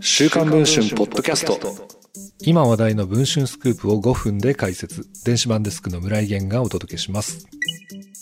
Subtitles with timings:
[0.00, 1.58] 週刊文春ポッドキャスト。
[2.40, 5.06] 今話題の文春スクープを5分で解説。
[5.24, 7.46] 電子版デスクの村井源がお届けします。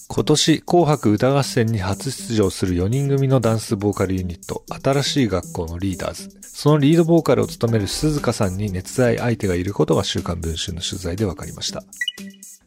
[0.08, 6.30] 今年紅白歌合戦に初出場する4人組のダンスボーカルユニット新しい学校のリーダーズ。
[6.42, 11.82] そのリードボーカルを務める鈴鹿さんに熱愛相手がいることが週刊文春の取材で分かりました。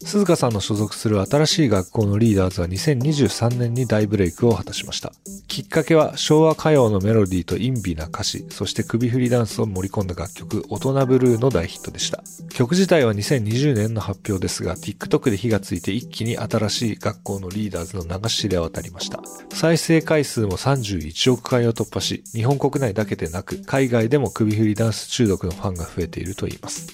[0.05, 5.13] 鈴鹿さんの所属する新しい学校のリーダーズは2023年に大ブレイクを果たしました。
[5.47, 12.23] きっかけは昭和歌謡のメロディーと陰微な歌詞、そして首振りダンスを盛り込んだ楽曲、大人ブルーの大ヒットでした。
[12.53, 19.21] 曲自体は2020年の発表ですが、TikTok で火がついて一気に新しい学校のリーダーズの流しで渡りました。
[19.53, 26.87] 再生回数も31億回を突破し、日本国内だけでなく、海外でも首振りダンス中毒のファンが増えているといいます。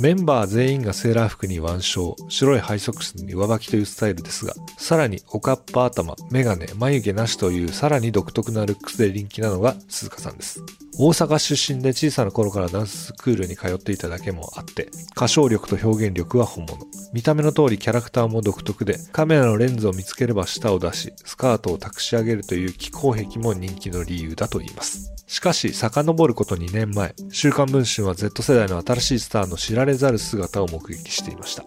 [0.00, 10.64] メンバー全員がセーラー服に腕章、白いハイソックスに上履きというスタイルですが、さらにおかっぱ頭、メガネ、眉毛なしというさらに独特なルックスで人気なのが鈴鹿さんです。
[10.98, 16.86] 大阪出身で小さな頃からダンススクールに通っていただけもあって、歌唱力と表現力は本物。
[17.12, 25.12] 見た目の通りキャラクターも独特で、カメラのレンズを見つければ舌を出し、スカートを託し上げるという気候壁も人気の理由だと言います。
[25.26, 31.64] しかし、遡ること2年前、週刊文春は Z 世代の新しいスターの知られざる姿を目撃していました。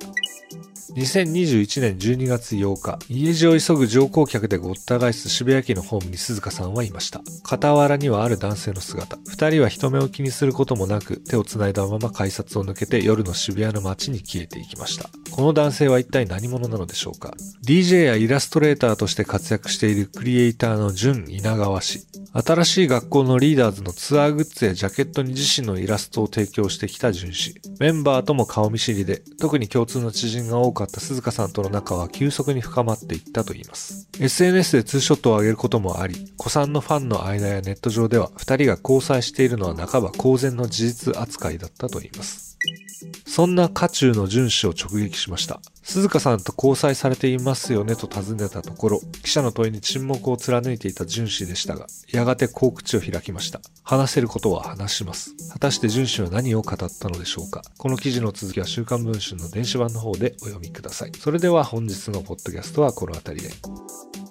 [0.95, 7.21] 2021年12月8日、家路を急ぐ乗降客でごった返す渋谷駅のホームに鈴鹿さんはいました。
[7.43, 9.17] 傍らにはある男性の姿。
[9.27, 15.09] 二人は人目を気にすることもなく、手を繋いだまま改札を抜けて夜の渋谷の街に消えていきました。
[15.31, 17.33] この男性は一体何者なのでしょうか
[17.65, 22.05] ?DJ やイラストレーターとして活躍しているクリエイターの純稲川氏。
[22.35, 27.53] 新しい学校のリーダーズのツアーグッズやジャケットに自身のイラストを提供してきた純氏。
[27.79, 34.09] メンバーとも顔見知りで、特に共通の知人が多かった鈴鹿さんとの仲は急速に深まっていったといいます。
[34.19, 42.52] SNS でツーショットを上げることもあり、古参のファンの間やネット上では、二人が交際しているのは半ば公然の事実扱いだったといいます。
[43.33, 45.59] そんな渦中の純子を直撃しました。
[45.81, 53.59] 鈴鹿さんと交際されていますよねと尋ねたところ、記者の問いに沈黙を貫いていた純子でしたが、やがてこう口を開きました。
[53.81, 55.33] 話せることは話します。
[55.51, 61.11] 果たして純子は何を語ったのでしょうかこの記事の続きは週刊文春の電子版の方でお読みください。
[61.17, 64.22] それでは本日のポッドキャストはこの辺りで。